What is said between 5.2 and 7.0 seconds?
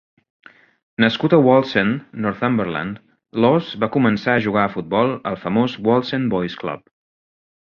al famós Wallsend Boys Club.